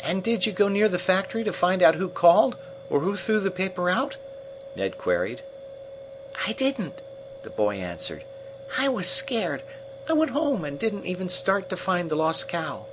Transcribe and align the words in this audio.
"And 0.00 0.22
did 0.22 0.44
you 0.44 0.52
go 0.52 0.68
near 0.68 0.90
the 0.90 0.98
factory 0.98 1.42
to 1.42 1.54
find 1.54 1.80
out 1.82 1.94
who 1.94 2.10
called 2.10 2.58
or 2.90 3.00
who 3.00 3.16
threw 3.16 3.40
the 3.40 3.50
paper 3.50 3.88
out?" 3.88 4.18
Ned 4.76 4.98
queried. 4.98 5.40
"I 6.46 6.52
didn't," 6.52 7.00
the 7.44 7.48
boy 7.48 7.76
answered. 7.76 8.24
"I 8.76 8.90
was 8.90 9.06
scared. 9.08 9.62
I 10.06 10.12
went 10.12 10.32
home, 10.32 10.66
and 10.66 10.78
didn't 10.78 11.06
even 11.06 11.30
start 11.30 11.70
to 11.70 11.78
find 11.78 12.10
the 12.10 12.14
lost 12.14 12.46
cow. 12.46 12.84